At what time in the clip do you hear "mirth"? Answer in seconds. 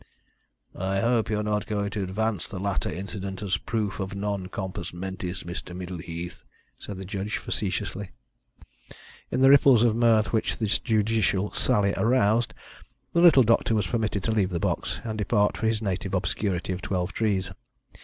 9.95-10.33